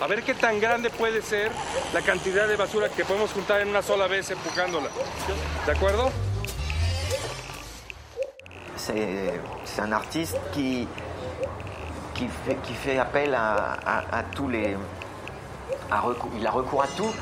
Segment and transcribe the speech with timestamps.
[0.00, 1.52] A ver qué tan grande puede ser
[1.92, 4.88] la cantidad de basura que podemos juntar en una sola vez empujándola.
[5.66, 6.10] ¿De acuerdo?
[8.76, 10.88] C'est un artiste qui,
[12.14, 14.74] qui, fait, qui fait appel à, à, à tous les.
[15.90, 16.02] À
[16.34, 17.12] il a recours à tout.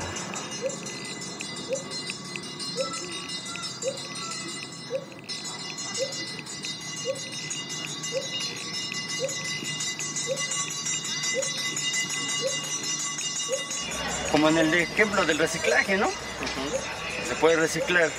[14.39, 16.09] Como en el ejemplo del reciclaje, ¿no?
[17.27, 18.09] Se puede reciclar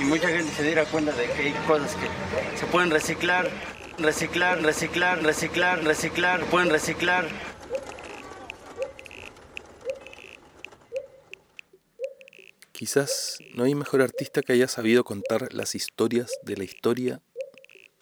[0.00, 3.50] y mucha gente se diera cuenta de que hay cosas que se pueden reciclar,
[3.98, 7.26] reciclar, reciclar, reciclar, reciclar, pueden reciclar.
[12.70, 17.20] Quizás no hay mejor artista que haya sabido contar las historias de la historia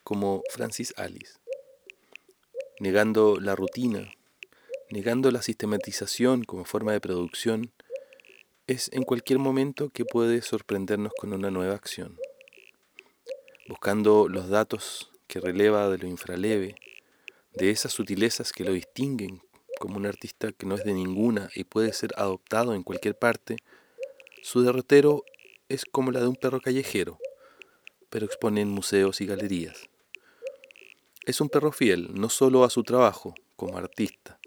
[0.05, 1.39] como Francis Alice,
[2.81, 4.11] negando la rutina,
[4.93, 7.73] negando la sistematización como forma de producción,
[8.67, 12.19] es en cualquier momento que puede sorprendernos con una nueva acción.
[13.67, 16.75] Buscando los datos que releva de lo infraleve,
[17.55, 19.41] de esas sutilezas que lo distinguen
[19.81, 23.57] como un artista que no es de ninguna y puede ser adoptado en cualquier parte,
[24.43, 25.25] su derrotero
[25.71, 27.19] es como la de un perro callejero,
[28.11, 29.89] pero expone en museos y galerías.
[31.25, 34.39] Es un perro fiel no solo a su trabajo como artista,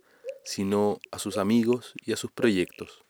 [0.46, 3.04] sino a sus amigos y a sus proyectos.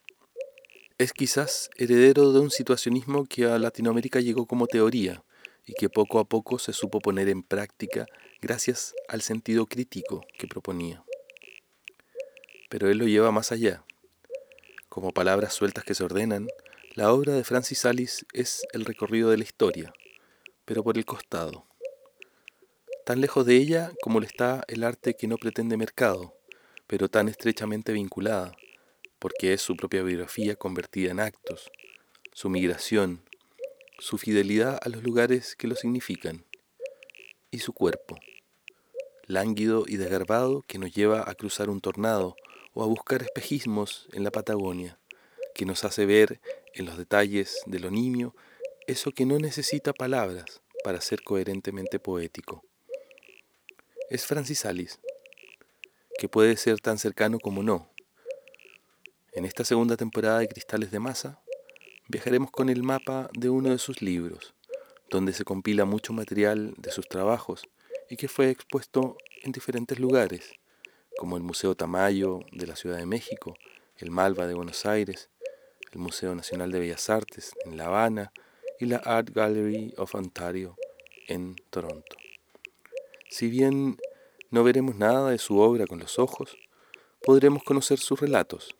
[0.97, 5.23] Es quizás heredero de un situacionismo que a Latinoamérica llegó como teoría
[5.66, 8.06] y que poco a poco se supo poner en práctica
[8.41, 11.03] gracias al sentido crítico que proponía.
[12.69, 13.83] Pero él lo lleva más allá.
[14.88, 16.47] Como palabras sueltas que se ordenan,
[16.94, 19.94] la obra de Francis Alice es el recorrido de la historia,
[20.63, 21.66] pero por el costado.
[23.06, 26.33] Tan lejos de ella como lo está el arte que no pretende mercado,
[26.88, 28.56] pero tan estrechamente vinculada,
[29.19, 31.72] porque es su propia biografía convertida en actos,
[32.34, 33.23] su migración,
[34.00, 36.45] su fidelidad a los lugares que lo significan,
[37.51, 38.18] y su cuerpo,
[39.25, 42.35] lánguido y desgarbado que nos lleva a cruzar un tornado
[42.74, 45.00] o a buscar espejismos en la Patagonia,
[45.53, 46.41] que nos hace ver
[46.74, 48.35] en los detalles de lo nimio
[48.88, 52.63] eso que no necesita palabras para ser coherentemente poético.
[54.09, 55.00] Es Francis Alice,
[56.17, 57.89] que puede ser tan cercano como no.
[59.33, 61.41] En esta segunda temporada de Cristales de Masa,
[62.07, 64.53] viajaremos con el mapa de uno de sus libros,
[65.09, 67.63] donde se compila mucho material de sus trabajos
[68.09, 70.53] y que fue expuesto en diferentes lugares,
[71.17, 73.55] como el Museo Tamayo de la Ciudad de México,
[73.97, 75.29] el Malva de Buenos Aires,
[75.91, 78.31] el Museo Nacional de Bellas Artes en La Habana
[78.79, 80.75] y la Art Gallery of Ontario
[81.27, 82.15] en Toronto.
[83.29, 83.97] Si bien
[84.55, 86.57] no veremos nada de su obra con los ojos,
[87.21, 88.75] podremos conocer sus relatos,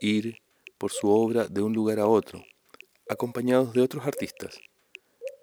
[0.00, 0.42] ir
[0.76, 2.44] por su obra de un lugar a otro,
[3.08, 4.58] acompañados de otros artistas,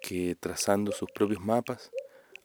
[0.00, 1.90] que trazando sus propios mapas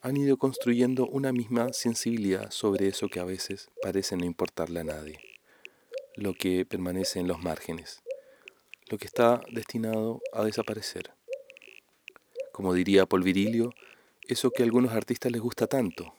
[0.02, 4.85] han ido construyendo una misma sensibilidad sobre eso que a veces parece no importarle a
[4.85, 5.19] nadie,
[6.16, 8.02] lo que permanece en los márgenes
[8.90, 11.12] lo que está destinado a desaparecer.
[12.52, 13.74] Como diría Paul Virilio,
[14.28, 16.13] eso que a algunos artistas les gusta tanto,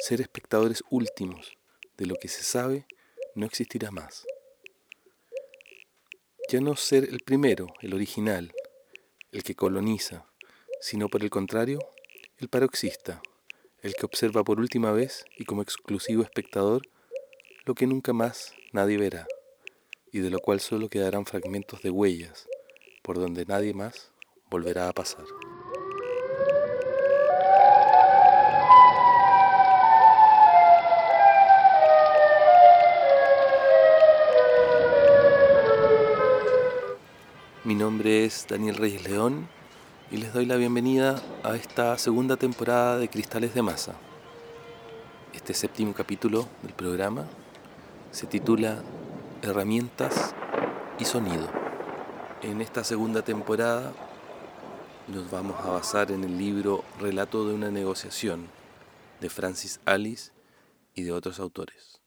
[0.00, 1.56] ser espectadores últimos
[1.96, 2.86] de lo que se sabe
[3.34, 4.24] no existirá más.
[6.48, 8.52] Ya no ser el primero, el original,
[9.30, 10.26] el que coloniza,
[10.80, 11.78] sino por el contrario,
[12.38, 13.22] el paroxista,
[13.82, 16.82] el que observa por última vez y como exclusivo espectador
[17.66, 19.26] lo que nunca más nadie verá
[20.12, 22.48] y de lo cual solo quedarán fragmentos de huellas,
[23.02, 24.10] por donde nadie más
[24.50, 25.24] volverá a pasar.
[37.62, 39.46] Mi nombre es Daniel Reyes León
[40.10, 43.96] y les doy la bienvenida a esta segunda temporada de Cristales de Masa.
[45.34, 47.26] Este séptimo capítulo del programa
[48.12, 48.82] se titula
[49.42, 50.34] herramientas
[50.98, 51.50] y sonido.
[52.40, 53.92] En esta segunda temporada
[55.06, 58.48] nos vamos a basar en el libro Relato de una negociación
[59.20, 60.32] de Francis Alice
[60.94, 61.99] y de otros autores.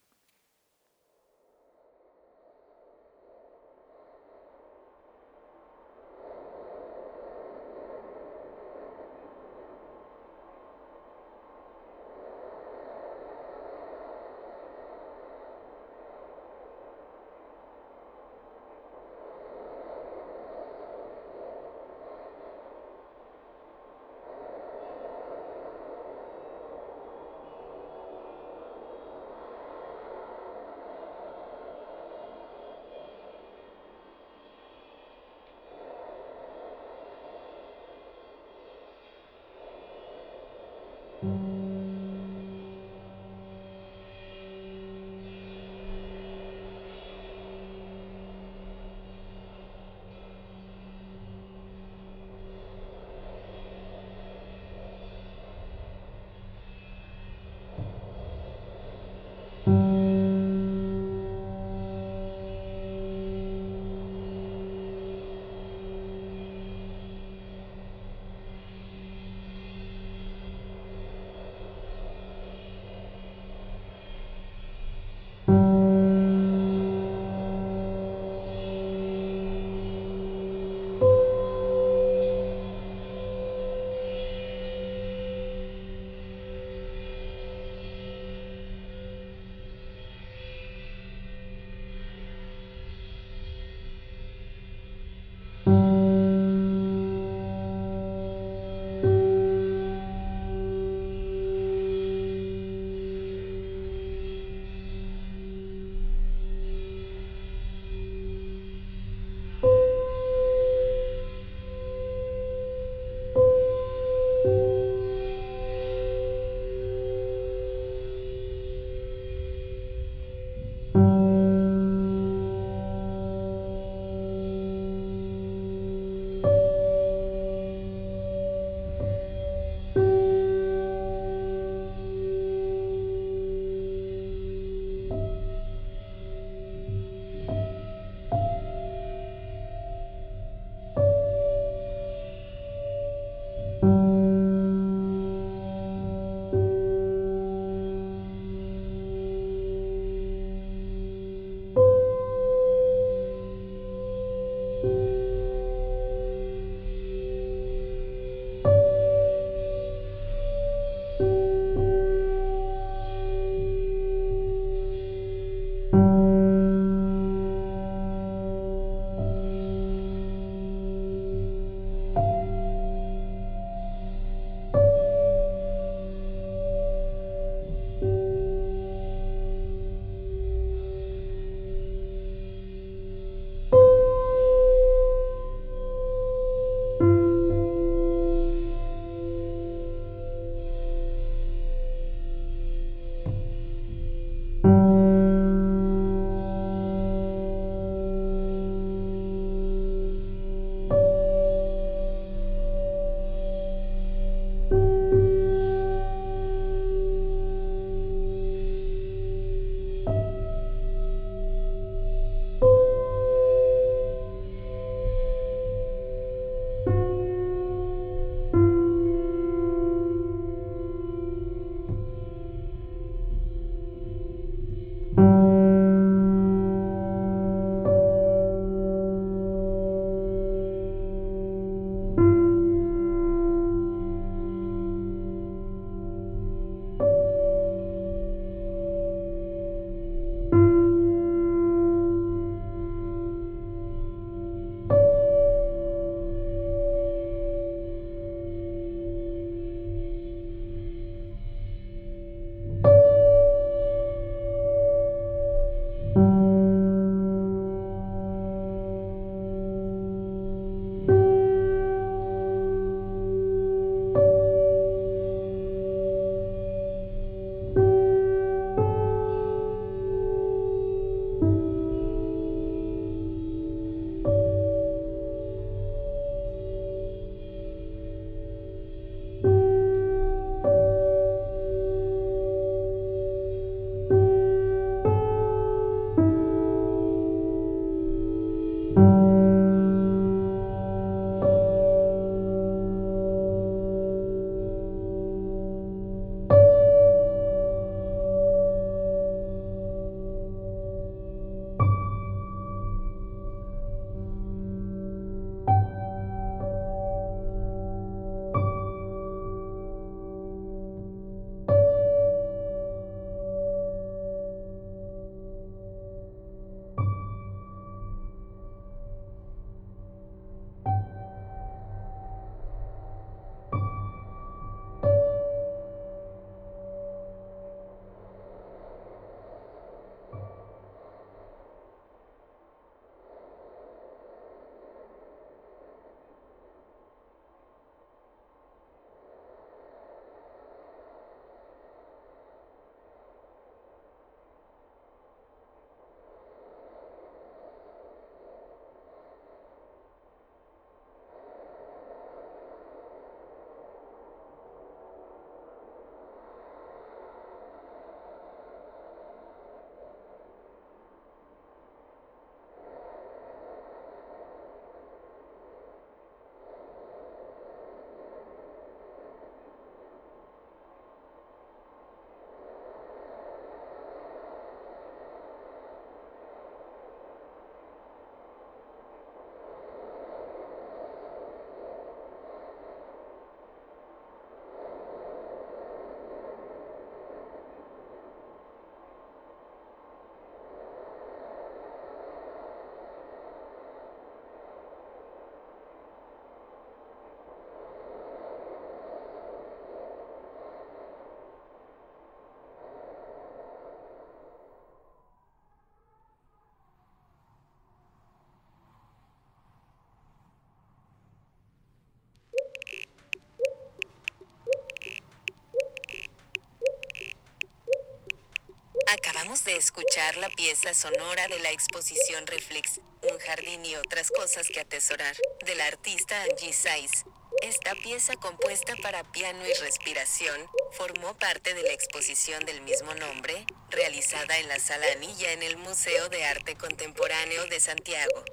[419.14, 424.68] Acabamos de escuchar la pieza sonora de la exposición Reflex, Un jardín y otras cosas
[424.70, 425.36] que atesorar,
[425.68, 427.24] del artista Angie Saiz.
[427.62, 430.60] Esta pieza compuesta para piano y respiración,
[430.94, 435.78] formó parte de la exposición del mismo nombre, realizada en la Sala Anilla en el
[435.78, 438.44] Museo de Arte Contemporáneo de Santiago.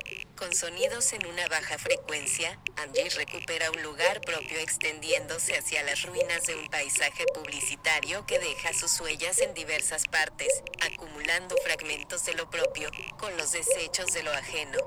[0.41, 6.47] Con sonidos en una baja frecuencia, Angie recupera un lugar propio extendiéndose hacia las ruinas
[6.47, 10.49] de un paisaje publicitario que deja sus huellas en diversas partes,
[10.81, 14.79] acumulando fragmentos de lo propio, con los desechos de lo ajeno.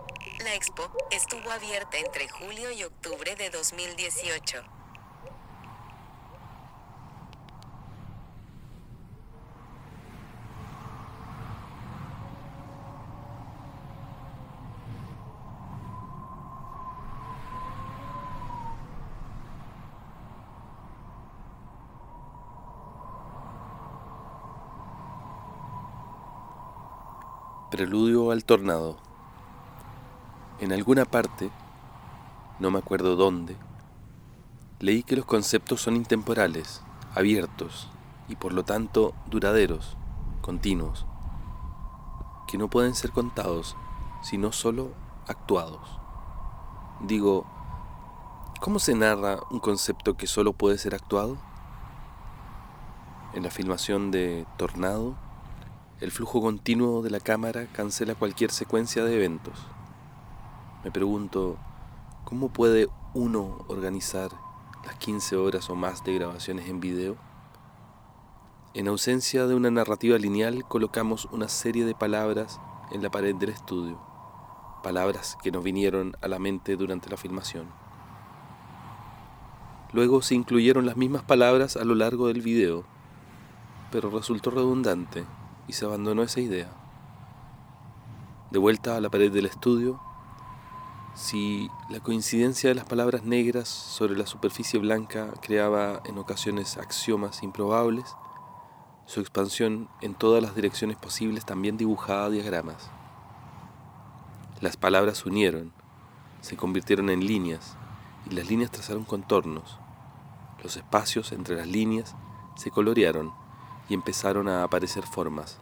[0.43, 4.82] La expo estuvo abierta entre julio y octubre de 2018.
[27.73, 28.97] Preludio al tornado.
[30.59, 31.49] En alguna parte,
[32.59, 33.57] no me acuerdo dónde,
[34.79, 36.83] leí que los conceptos son intemporales,
[37.15, 37.89] abiertos
[38.27, 39.97] y por lo tanto duraderos,
[40.43, 41.07] continuos,
[42.45, 43.75] que no pueden ser contados,
[44.21, 44.91] sino solo
[45.27, 45.99] actuados.
[47.01, 47.43] Digo,
[48.61, 51.37] ¿cómo se narra un concepto que solo puede ser actuado?
[53.33, 55.15] En la filmación de Tornado,
[56.03, 59.53] el flujo continuo de la cámara cancela cualquier secuencia de eventos.
[60.83, 61.57] Me pregunto,
[62.25, 64.29] ¿cómo puede uno organizar
[64.85, 67.15] las 15 horas o más de grabaciones en video?
[68.73, 72.59] En ausencia de una narrativa lineal, colocamos una serie de palabras
[72.91, 73.97] en la pared del estudio,
[74.83, 77.67] palabras que nos vinieron a la mente durante la filmación.
[79.93, 82.83] Luego se incluyeron las mismas palabras a lo largo del video,
[83.89, 85.23] pero resultó redundante
[85.67, 86.69] y se abandonó esa idea.
[88.51, 89.99] De vuelta a la pared del estudio,
[91.15, 97.43] si la coincidencia de las palabras negras sobre la superficie blanca creaba en ocasiones axiomas
[97.43, 98.15] improbables,
[99.05, 102.89] su expansión en todas las direcciones posibles también dibujaba diagramas.
[104.61, 105.73] Las palabras se unieron,
[106.41, 107.77] se convirtieron en líneas,
[108.29, 109.77] y las líneas trazaron contornos.
[110.63, 112.15] Los espacios entre las líneas
[112.55, 113.33] se colorearon
[113.89, 115.59] y empezaron a aparecer formas.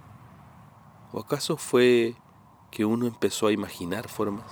[1.11, 2.15] ¿O acaso fue
[2.69, 4.45] que uno empezó a imaginar formas?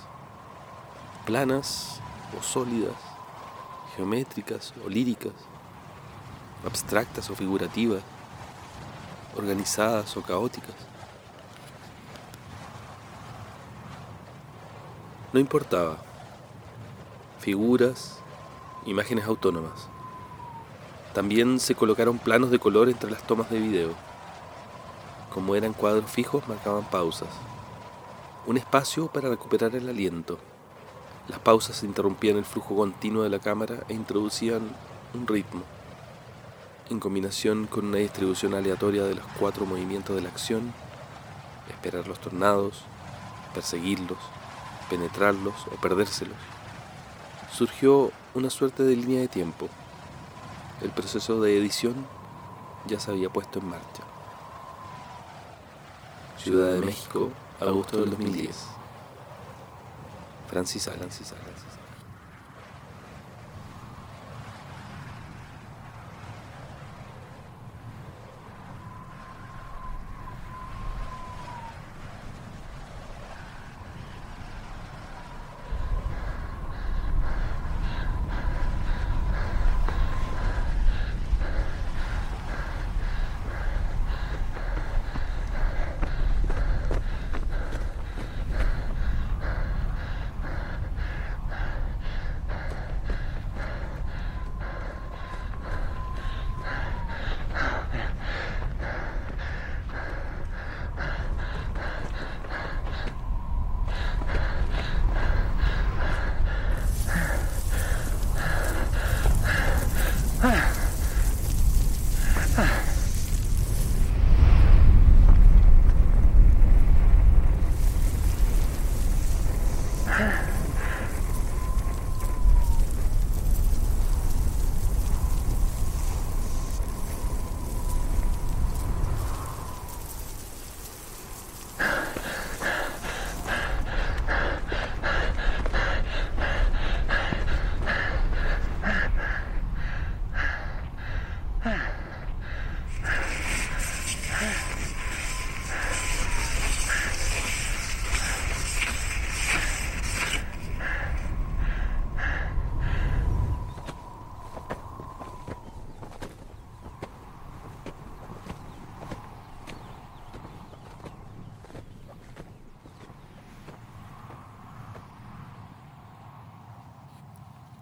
[1.24, 2.00] Planas
[2.38, 2.96] o sólidas,
[3.96, 5.34] geométricas o líricas,
[6.66, 8.02] abstractas o figurativas,
[9.36, 10.74] organizadas o caóticas.
[15.32, 15.98] No importaba.
[17.38, 18.18] Figuras,
[18.84, 19.89] imágenes autónomas.
[21.14, 23.90] También se colocaron planos de color entre las tomas de video.
[25.34, 27.28] Como eran cuadros fijos, marcaban pausas.
[28.46, 30.38] Un espacio para recuperar el aliento.
[31.26, 34.62] Las pausas interrumpían el flujo continuo de la cámara e introducían
[35.12, 35.62] un ritmo.
[36.90, 40.72] En combinación con una distribución aleatoria de los cuatro movimientos de la acción,
[41.68, 42.82] esperar los tornados,
[43.52, 44.18] perseguirlos,
[44.88, 46.36] penetrarlos o perdérselos,
[47.52, 49.68] surgió una suerte de línea de tiempo
[50.82, 52.06] el proceso de edición
[52.86, 54.02] ya se había puesto en marcha.
[56.38, 58.56] Ciudad de México, agosto del 2010.
[60.48, 61.08] Francis Alan.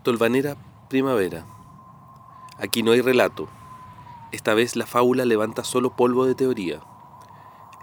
[0.08, 0.56] Tolvanera
[0.88, 1.44] Primavera.
[2.56, 3.46] Aquí no hay relato.
[4.32, 6.80] Esta vez la fábula levanta solo polvo de teoría.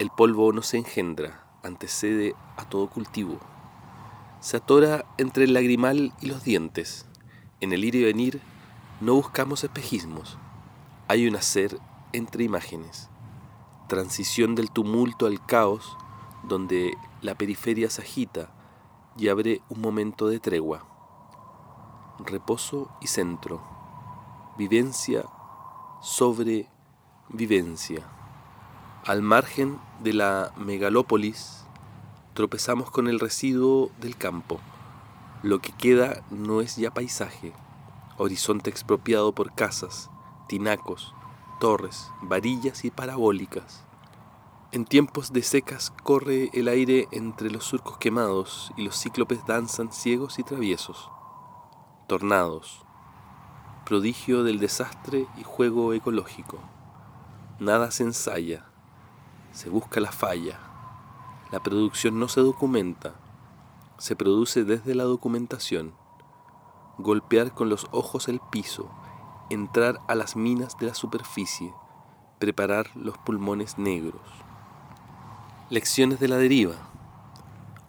[0.00, 3.38] El polvo no se engendra, antecede a todo cultivo.
[4.40, 7.06] Se atora entre el lagrimal y los dientes.
[7.60, 8.40] En el ir y venir
[9.00, 10.36] no buscamos espejismos.
[11.06, 11.78] Hay un hacer
[12.12, 13.08] entre imágenes.
[13.88, 15.96] Transición del tumulto al caos,
[16.42, 18.50] donde la periferia se agita
[19.16, 20.95] y abre un momento de tregua
[22.18, 23.60] reposo y centro,
[24.56, 25.26] vivencia
[26.00, 26.68] sobre
[27.28, 28.06] vivencia.
[29.04, 31.64] Al margen de la megalópolis,
[32.34, 34.60] tropezamos con el residuo del campo.
[35.42, 37.52] Lo que queda no es ya paisaje,
[38.16, 40.10] horizonte expropiado por casas,
[40.48, 41.14] tinacos,
[41.60, 43.84] torres, varillas y parabólicas.
[44.72, 49.92] En tiempos de secas corre el aire entre los surcos quemados y los cíclopes danzan
[49.92, 51.10] ciegos y traviesos
[52.06, 52.84] tornados,
[53.84, 56.58] prodigio del desastre y juego ecológico.
[57.58, 58.64] Nada se ensaya,
[59.52, 60.58] se busca la falla.
[61.50, 63.14] La producción no se documenta,
[63.98, 65.94] se produce desde la documentación.
[66.98, 68.90] Golpear con los ojos el piso,
[69.50, 71.72] entrar a las minas de la superficie,
[72.38, 74.20] preparar los pulmones negros.
[75.70, 76.74] Lecciones de la deriva.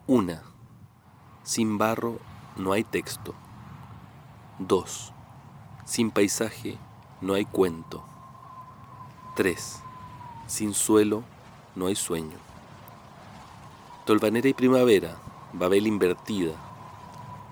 [0.07, 0.43] Una.
[1.43, 2.19] Sin barro
[2.55, 3.35] no hay texto.
[4.59, 5.13] 2.
[5.85, 6.79] Sin paisaje
[7.21, 8.03] no hay cuento.
[9.35, 9.83] 3.
[10.47, 11.23] Sin suelo
[11.75, 12.37] no hay sueño.
[14.05, 15.17] Tolvanera y primavera,
[15.53, 16.53] Babel invertida,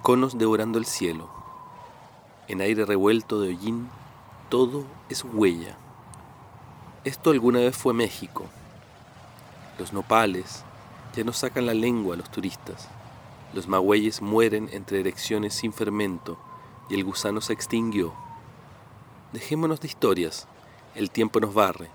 [0.01, 1.29] conos devorando el cielo.
[2.47, 3.87] En aire revuelto de hollín,
[4.49, 5.77] todo es huella.
[7.03, 8.45] Esto alguna vez fue México.
[9.77, 10.63] Los nopales
[11.15, 12.89] ya no sacan la lengua a los turistas.
[13.53, 16.39] Los magüeyes mueren entre erecciones sin fermento
[16.89, 18.13] y el gusano se extinguió.
[19.33, 20.47] Dejémonos de historias,
[20.93, 21.89] el tiempo nos barre.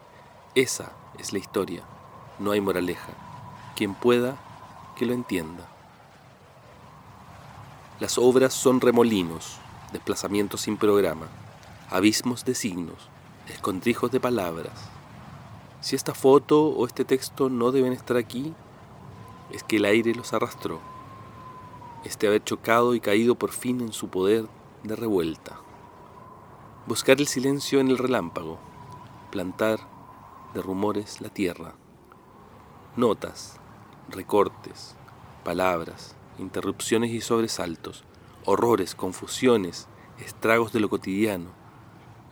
[0.55, 1.85] Esa es la historia,
[2.39, 3.13] no hay moraleja.
[3.77, 4.37] Quien pueda,
[4.97, 5.69] que lo entienda.
[8.01, 9.59] Las obras son remolinos,
[9.93, 11.29] desplazamientos sin programa,
[11.91, 13.09] abismos de signos,
[13.49, 14.73] escondrijos de palabras.
[15.81, 18.55] Si esta foto o este texto no deben estar aquí,
[19.51, 20.81] es que el aire los arrastró.
[22.05, 24.47] Este haber chocado y caído por fin en su poder
[24.83, 25.61] de revuelta.
[26.87, 28.59] Buscar el silencio en el relámpago,
[29.31, 29.81] plantar
[30.55, 31.75] de rumores la tierra.
[32.97, 33.61] Notas,
[34.09, 34.97] recortes,
[35.45, 38.05] palabras, interrupciones y sobresaltos,
[38.47, 39.87] horrores, confusiones,
[40.19, 41.51] estragos de lo cotidiano.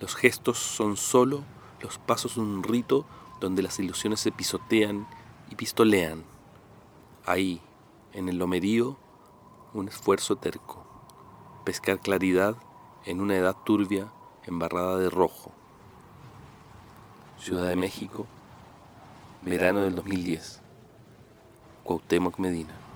[0.00, 1.44] Los gestos son sólo
[1.80, 3.04] los pasos de un rito
[3.40, 5.06] donde las ilusiones se pisotean
[5.50, 6.24] y pistolean.
[7.26, 7.60] Ahí,
[8.12, 8.96] en el lomerío,
[9.74, 10.87] un esfuerzo terco
[11.68, 12.56] pescar claridad
[13.04, 14.10] en una edad turbia
[14.46, 15.52] embarrada de rojo.
[17.38, 18.26] Ciudad de México,
[19.42, 20.62] verano del 2010.
[21.84, 22.87] Cuauhtémoc Medina.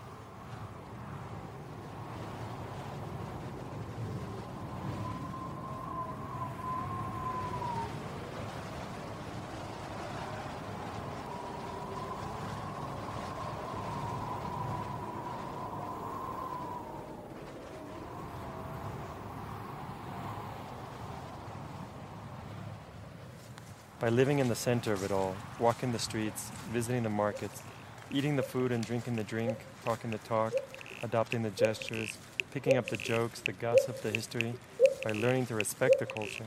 [24.12, 27.62] Living in the center of it all, walking the streets, visiting the markets,
[28.11, 30.53] eating the food and drinking the drink, talking the talk,
[31.03, 32.18] adopting the gestures,
[32.53, 34.53] picking up the jokes, the gossip, the history,
[35.03, 36.44] by learning to respect the culture.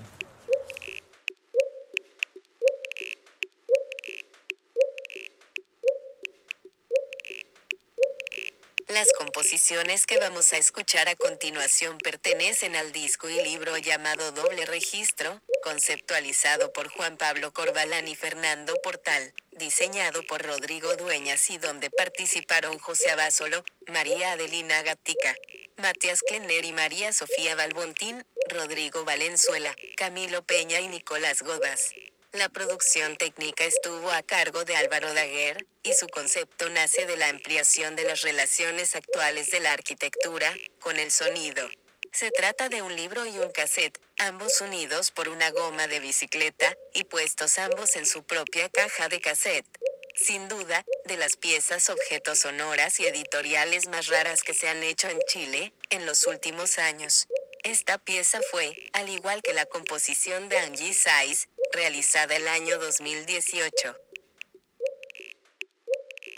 [8.88, 14.66] Las composiciones que vamos a escuchar a continuación pertenecen al disco y libro llamado Doble
[14.66, 21.90] Registro, conceptualizado por Juan Pablo Corbalán y Fernando Portal, diseñado por Rodrigo Dueñas y donde
[21.90, 25.36] participaron José Abasolo, María Adelina Gatica,
[25.78, 31.94] Matías Klenner y María Sofía Balbontín, Rodrigo Valenzuela, Camilo Peña y Nicolás Godas.
[32.32, 37.30] La producción técnica estuvo a cargo de Álvaro Daguer, y su concepto nace de la
[37.30, 41.68] ampliación de las relaciones actuales de la arquitectura, con el sonido.
[42.16, 46.74] Se trata de un libro y un cassette, ambos unidos por una goma de bicicleta,
[46.94, 49.68] y puestos ambos en su propia caja de cassette.
[50.16, 55.10] Sin duda, de las piezas objetos sonoras y editoriales más raras que se han hecho
[55.10, 57.28] en Chile, en los últimos años.
[57.66, 63.94] Esta pieza fue, al igual que la composición de Angie Saiz, realizada el año 2018.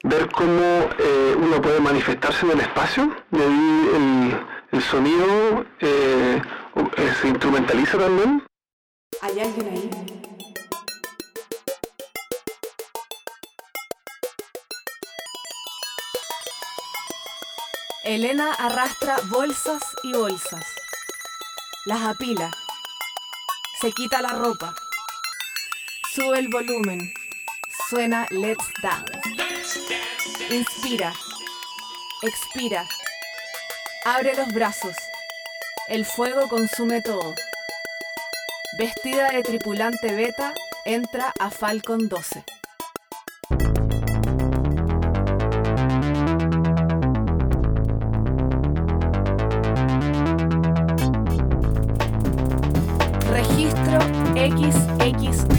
[0.01, 6.41] Ver cómo eh, uno puede manifestarse en el espacio, ahí el, el sonido, eh,
[7.21, 8.43] ¿Se instrumentaliza también?
[9.21, 9.89] ¿Hay alguien ahí?
[18.03, 20.65] Elena arrastra bolsas y bolsas.
[21.85, 22.51] Las apila.
[23.81, 24.73] Se quita la ropa.
[26.13, 26.99] Sube el volumen.
[27.89, 29.81] Suena Let's Dance.
[30.49, 31.13] Inspira.
[32.21, 32.87] Expira.
[34.09, 34.95] Abre los brazos.
[35.89, 37.35] El fuego consume todo.
[38.79, 40.53] Vestida de tripulante beta,
[40.85, 42.45] entra a Falcon 12.
[53.29, 53.99] Registro
[54.35, 55.56] XX1.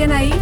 [0.00, 0.39] ¿Hay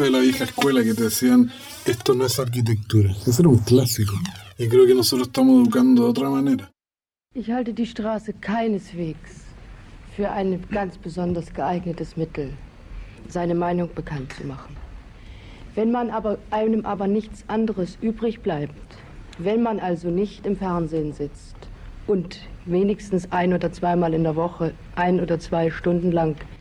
[0.00, 1.50] Profes de la vieja escuela que te decían,
[1.84, 3.10] esto no es arquitectura.
[3.26, 4.14] Ese era un clásico.
[4.58, 6.70] Y creo que nosotros estamos educando de otra manera.
[7.34, 9.44] Ich halte die Straße keineswegs
[10.16, 12.54] für ein ganz besonders geeignetes Mittel,
[13.28, 14.74] seine Meinung bekannt zu machen.
[15.74, 18.96] Wenn man aber einem aber nichts anderes übrig bleibt,
[19.36, 21.56] wenn man also nicht im Fernsehen sitzt
[22.06, 26.36] und wenigstens ein oder zweimal in der Woche ein oder zwei Stunden lang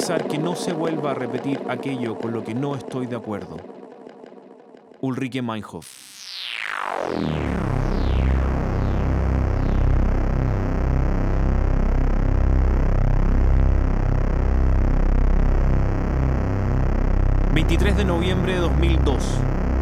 [0.00, 3.56] garantizar que no se vuelva a repetir aquello con lo que no estoy de acuerdo.
[5.00, 6.10] Ulrike Meinhof.
[17.52, 19.22] ...23 de noviembre de 2002...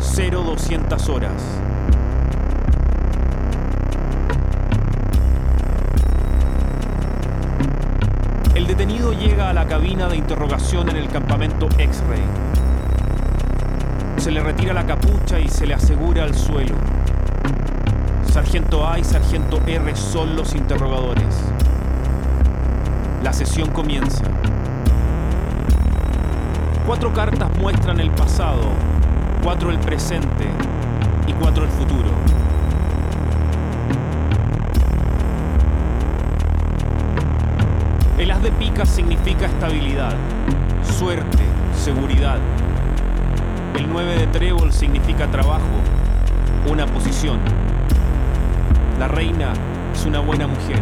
[0.01, 1.68] ...0200 horas...
[8.79, 12.23] detenido llega a la cabina de interrogación en el campamento X-Ray.
[14.19, 16.77] Se le retira la capucha y se le asegura al suelo.
[18.31, 21.27] Sargento A y Sargento R son los interrogadores.
[23.25, 24.23] La sesión comienza.
[26.87, 28.63] Cuatro cartas muestran el pasado,
[29.43, 30.47] cuatro el presente
[31.27, 32.18] y cuatro el futuro.
[38.29, 40.15] El de picas significa estabilidad,
[40.99, 42.37] suerte, seguridad.
[43.75, 45.65] El 9 de trébol significa trabajo,
[46.71, 47.39] una posición.
[48.99, 49.55] La reina
[49.95, 50.79] es una buena mujer.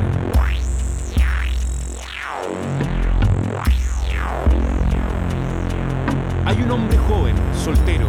[6.47, 8.09] Hay un hombre joven, soltero.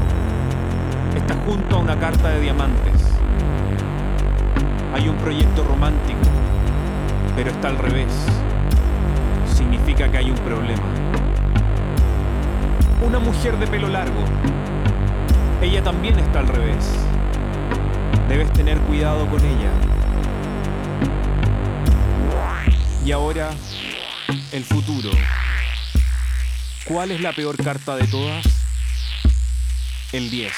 [1.16, 3.04] Está junto a una carta de diamantes.
[4.96, 6.22] Hay un proyecto romántico,
[7.36, 8.47] pero está al revés
[9.70, 10.86] significa que hay un problema.
[13.06, 14.24] Una mujer de pelo largo.
[15.62, 16.90] Ella también está al revés.
[18.30, 19.70] Debes tener cuidado con ella.
[23.06, 23.50] Y ahora,
[24.54, 25.10] el futuro.
[26.86, 28.46] ¿Cuál es la peor carta de todas?
[30.14, 30.54] El 10.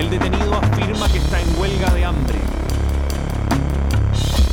[0.00, 2.38] El detenido afirma que está en huelga de hambre.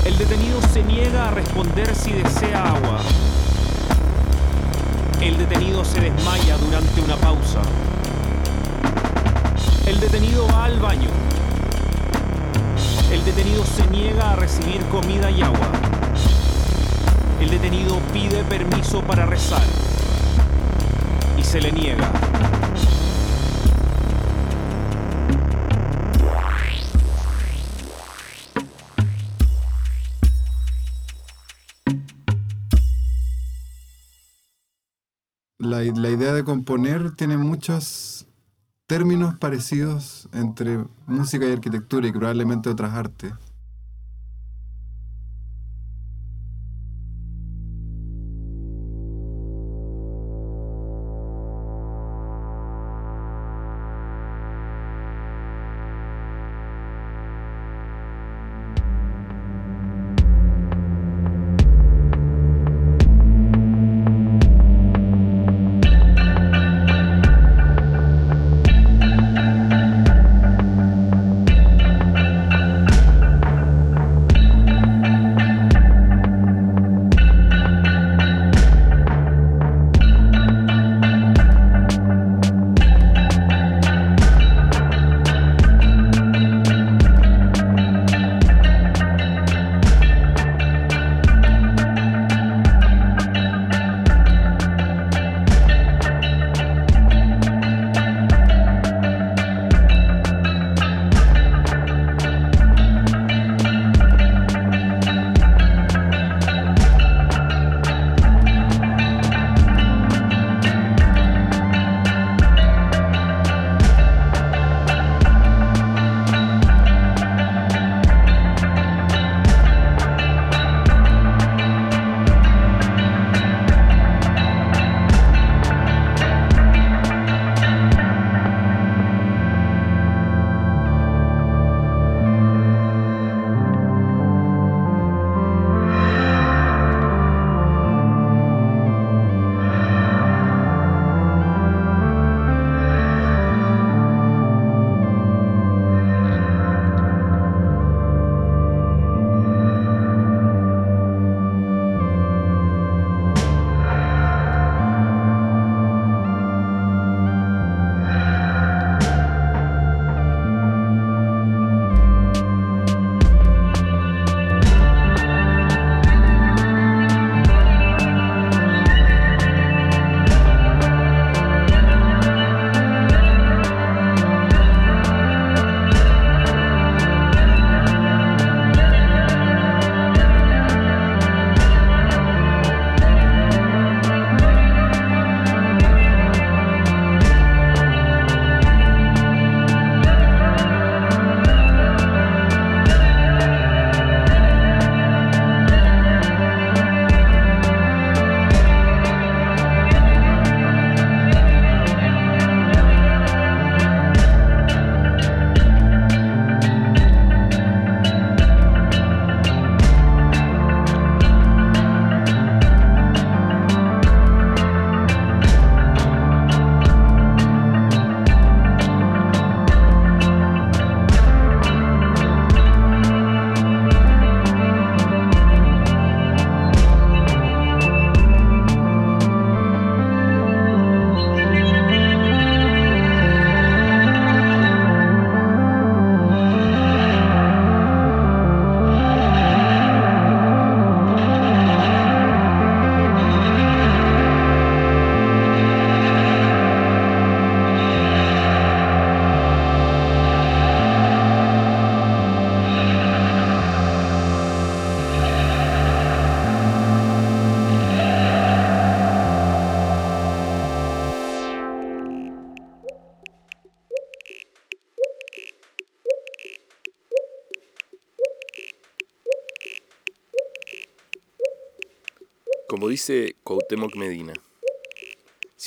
[0.04, 3.00] El detenido se niega a responder si desea agua.
[5.22, 7.62] El detenido se desmaya durante una pausa.
[9.86, 11.10] El detenido va al baño.
[13.10, 15.72] El detenido se niega a recibir comida y agua.
[17.40, 19.87] El detenido pide permiso para rezar
[21.48, 22.12] se le niega.
[35.60, 38.28] La, idea de componer tiene muchos
[38.86, 43.32] términos parecidos entre música y arquitectura y probablemente otras artes.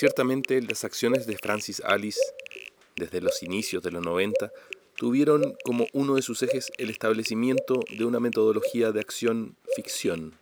[0.01, 2.19] Ciertamente las acciones de Francis Alice
[2.97, 4.51] desde los inicios de los 90
[4.97, 10.39] tuvieron como uno de sus ejes el establecimiento de una metodología de acción-ficción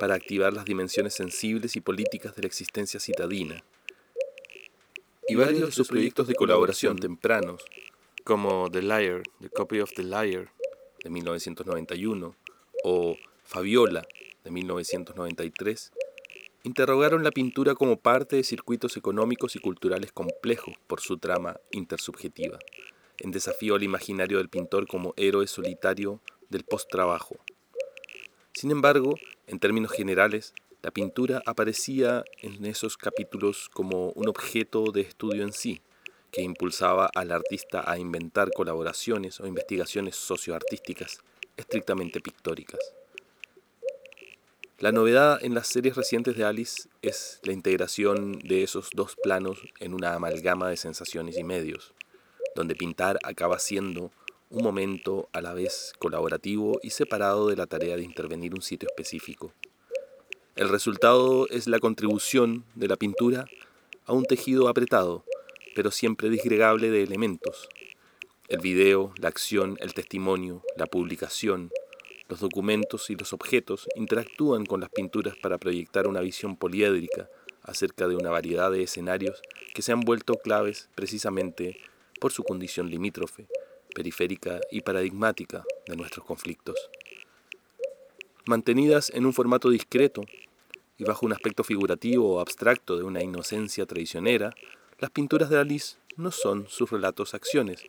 [0.00, 3.62] para activar las dimensiones sensibles y políticas de la existencia citadina.
[5.28, 7.62] Y varios de sus proyectos de colaboración tempranos,
[8.24, 10.50] como The Liar, The Copy of the Liar,
[11.04, 12.34] de 1991,
[12.82, 14.06] o Fabiola,
[14.42, 15.92] de 1993,
[16.64, 22.58] interrogaron la pintura como parte de circuitos económicos y culturales complejos por su trama intersubjetiva
[23.18, 27.36] en desafío al imaginario del pintor como héroe solitario del post-trabajo.
[28.52, 29.14] Sin embargo,
[29.46, 35.52] en términos generales, la pintura aparecía en esos capítulos como un objeto de estudio en
[35.52, 35.80] sí,
[36.32, 41.20] que impulsaba al artista a inventar colaboraciones o investigaciones socioartísticas
[41.56, 42.80] estrictamente pictóricas.
[44.82, 49.60] La novedad en las series recientes de Alice es la integración de esos dos planos
[49.78, 51.94] en una amalgama de sensaciones y medios
[52.56, 54.10] donde pintar acaba siendo
[54.50, 58.88] un momento a la vez colaborativo y separado de la tarea de intervenir un sitio
[58.88, 59.52] específico.
[60.56, 63.46] El resultado es la contribución de la pintura
[64.04, 65.24] a un tejido apretado,
[65.76, 67.68] pero siempre disgregable de elementos.
[68.48, 71.70] El video, la acción, el testimonio, la publicación,
[72.32, 77.28] los documentos y los objetos interactúan con las pinturas para proyectar una visión poliédrica
[77.62, 79.42] acerca de una variedad de escenarios
[79.74, 81.76] que se han vuelto claves precisamente
[82.18, 83.48] por su condición limítrofe,
[83.94, 86.76] periférica y paradigmática de nuestros conflictos.
[88.46, 90.22] Mantenidas en un formato discreto
[90.96, 94.54] y bajo un aspecto figurativo o abstracto de una inocencia traicionera,
[94.98, 97.84] las pinturas de Alice no son sus relatos acciones,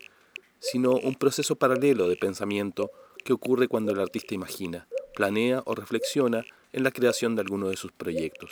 [0.60, 2.91] sino un proceso paralelo de pensamiento
[3.24, 7.78] que ocurre cuando el artista imagina, planea o reflexiona en la creación de alguno de
[7.78, 8.51] sus proyectos.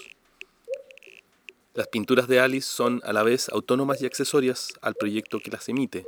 [1.74, 5.70] Las pinturas de Alice son a la vez autónomas y accesorias al proyecto que las
[5.70, 6.06] emite.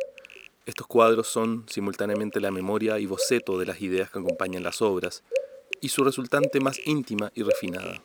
[0.65, 5.23] Estos cuadros son simultáneamente la memoria y boceto de las ideas que acompañan las obras,
[5.81, 8.01] y su resultante más íntima y refinada.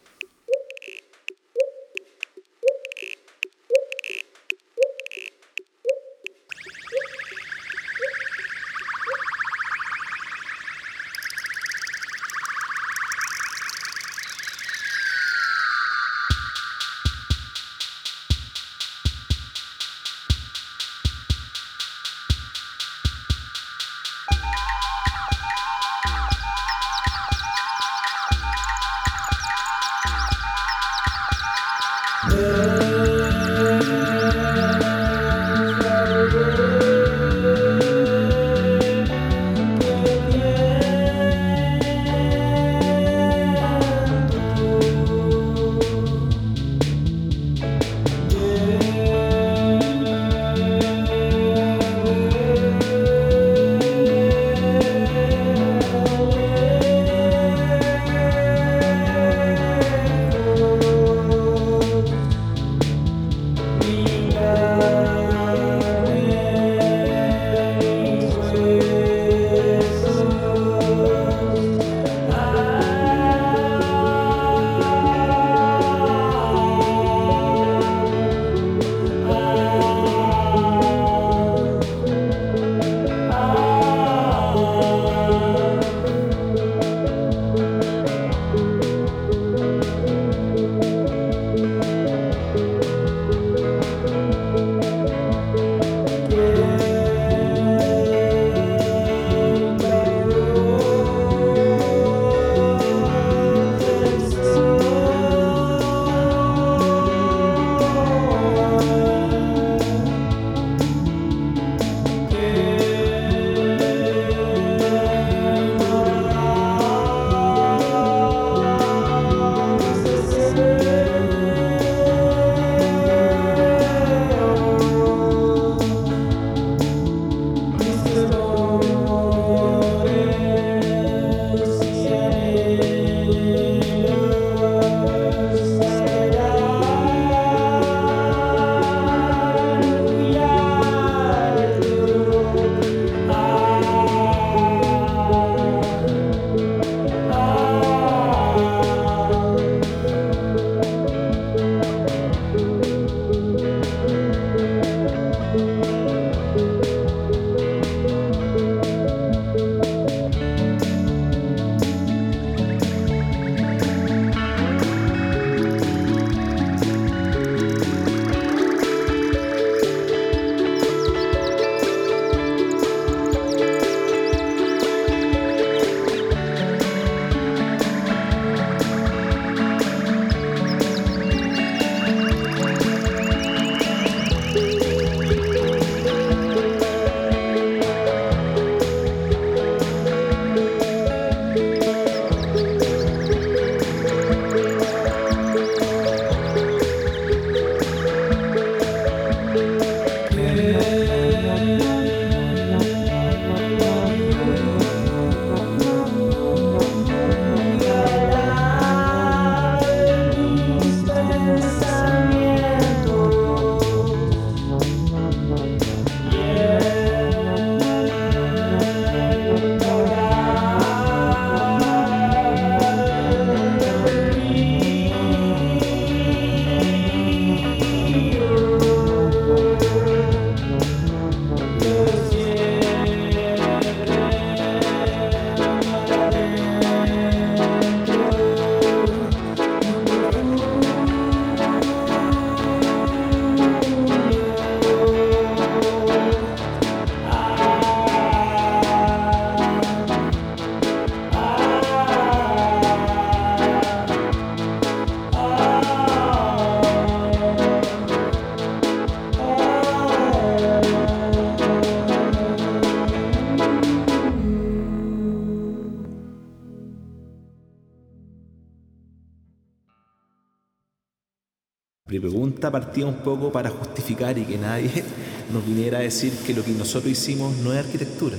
[272.80, 275.02] Partida un poco para justificar y que nadie
[275.52, 278.36] nos viniera a decir que lo que nosotros hicimos no es arquitectura.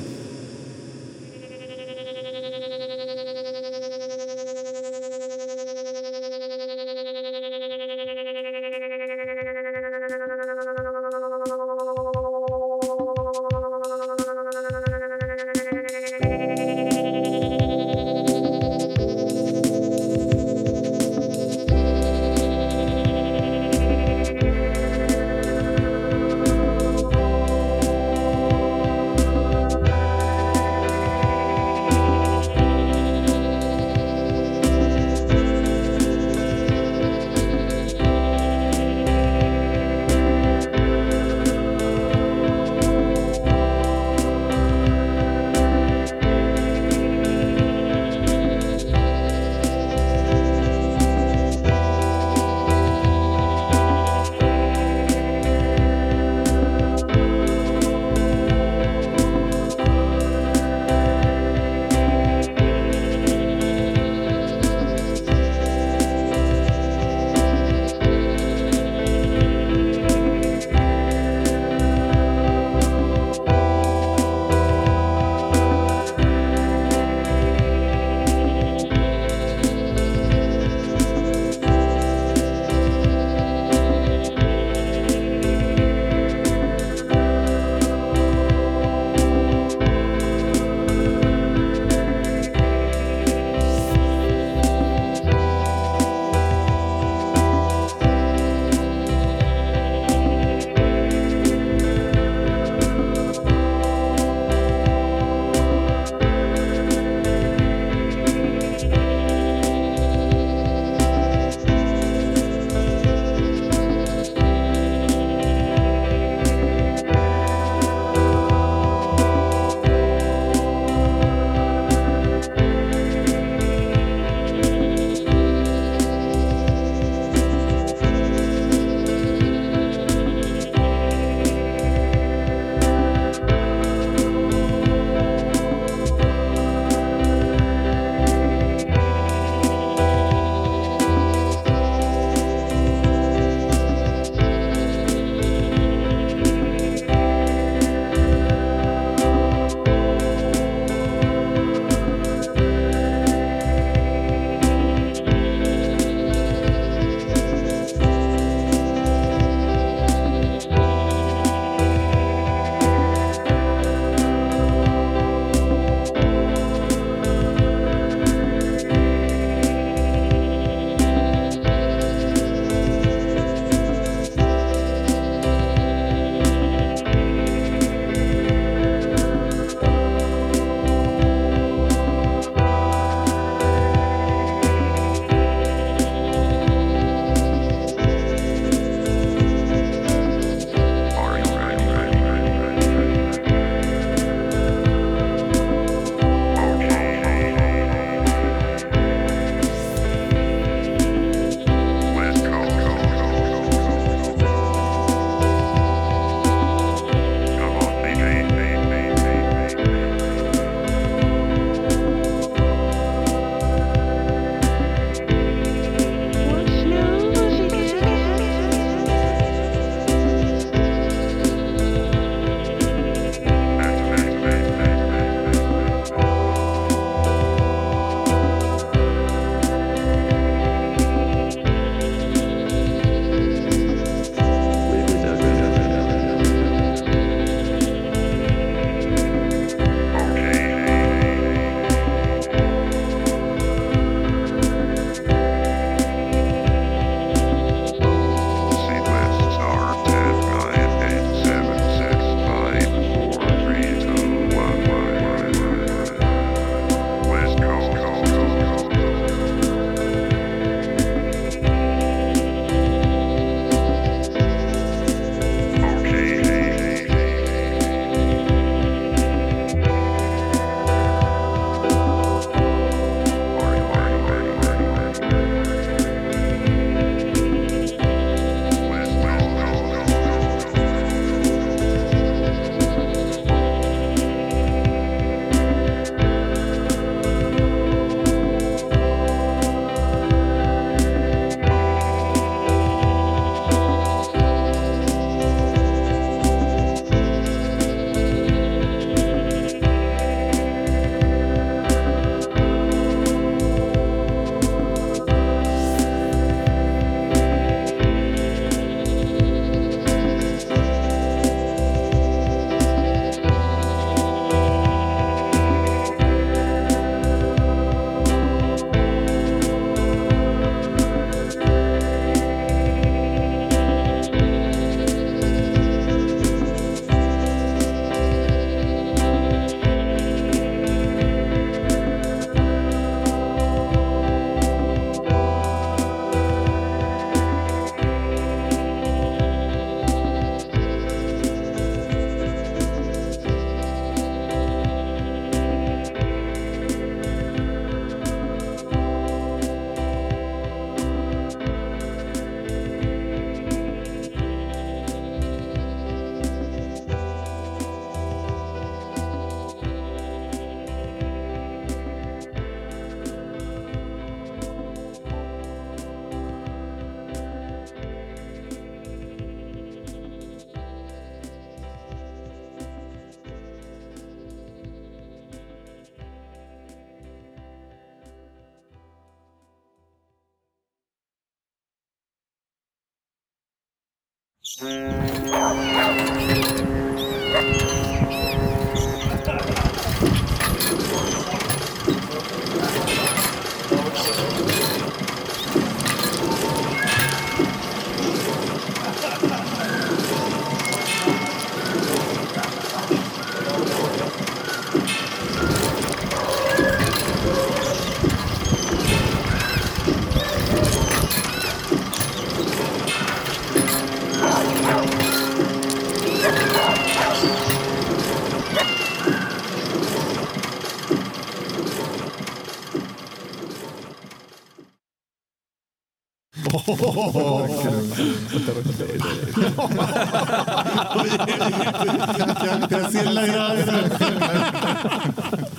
[432.92, 434.10] Así es la gracia.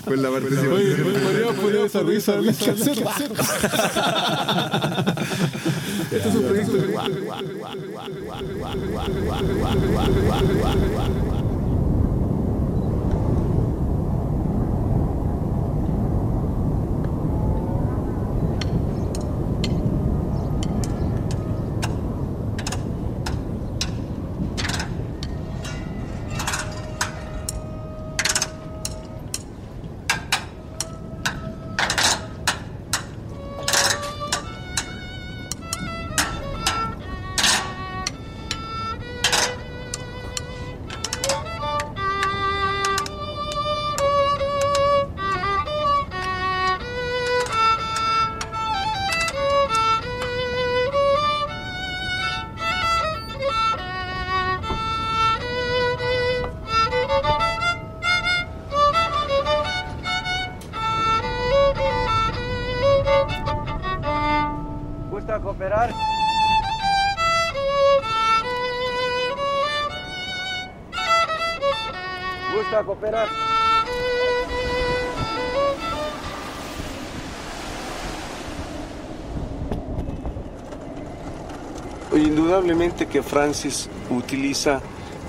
[0.04, 0.72] Con la participación.
[0.72, 2.52] Oye, podríamos poner esa risa en la.
[6.10, 6.72] Este es un proyecto
[72.60, 73.26] ¿Gusta cooperar?
[82.12, 84.82] Indudablemente que Francis utiliza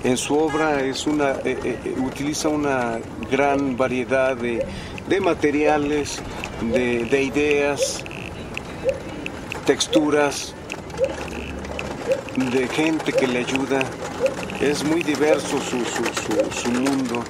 [0.04, 3.00] en su obra es una, eh, eh, utiliza una
[3.32, 4.66] gran variedad de,
[5.08, 6.22] de materiales,
[6.74, 8.04] de, de ideas,
[9.66, 10.54] texturas,
[12.36, 13.80] de gente que le ayuda.
[14.62, 16.04] Es muy diverso su, su,
[16.62, 17.24] su, mundo.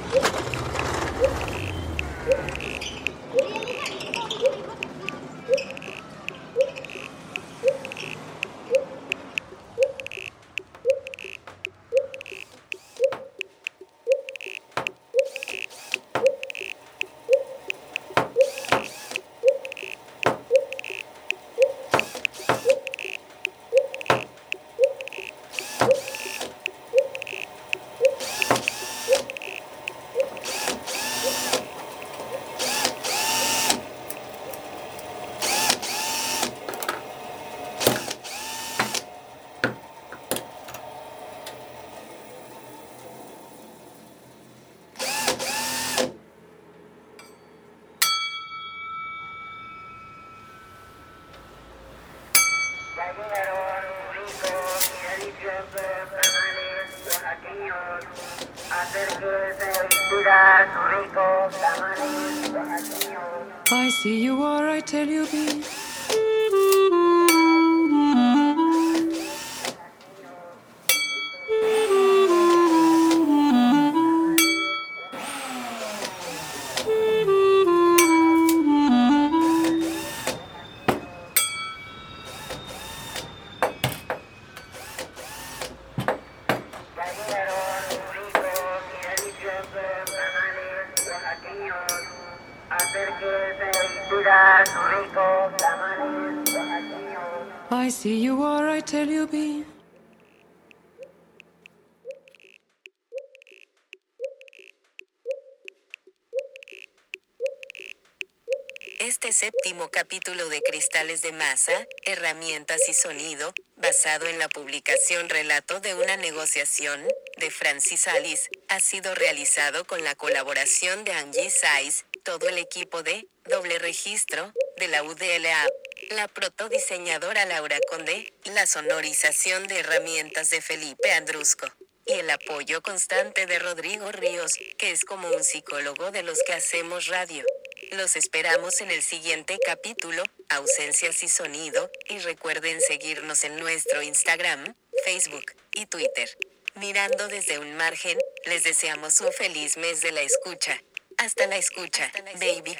[109.41, 115.95] Séptimo capítulo de Cristales de Masa, Herramientas y Sonido, basado en la publicación Relato de
[115.95, 122.49] una negociación, de Francis Alice, ha sido realizado con la colaboración de Angie Saiz, todo
[122.49, 125.67] el equipo de Doble Registro, de la UDLA,
[126.11, 131.65] la protodiseñadora Laura Conde, la sonorización de herramientas de Felipe Andrusco,
[132.05, 136.53] y el apoyo constante de Rodrigo Ríos, que es como un psicólogo de los que
[136.53, 137.43] hacemos radio.
[137.91, 144.75] Los esperamos en el siguiente capítulo, Ausencias y Sonido, y recuerden seguirnos en nuestro Instagram,
[145.03, 146.29] Facebook y Twitter.
[146.75, 150.81] Mirando desde un margen, les deseamos un feliz mes de la escucha.
[151.17, 152.77] Hasta la escucha, baby.